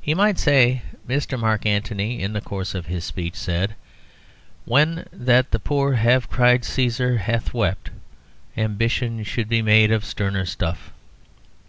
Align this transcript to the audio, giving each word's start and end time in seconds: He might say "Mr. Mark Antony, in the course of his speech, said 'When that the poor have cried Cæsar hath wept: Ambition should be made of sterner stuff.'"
He 0.00 0.14
might 0.14 0.38
say 0.38 0.82
"Mr. 1.08 1.36
Mark 1.36 1.66
Antony, 1.66 2.22
in 2.22 2.32
the 2.32 2.40
course 2.40 2.76
of 2.76 2.86
his 2.86 3.04
speech, 3.04 3.34
said 3.34 3.74
'When 4.64 5.06
that 5.12 5.50
the 5.50 5.58
poor 5.58 5.94
have 5.94 6.30
cried 6.30 6.62
Cæsar 6.62 7.18
hath 7.18 7.52
wept: 7.52 7.90
Ambition 8.56 9.24
should 9.24 9.48
be 9.48 9.60
made 9.60 9.90
of 9.90 10.04
sterner 10.04 10.46
stuff.'" 10.46 10.92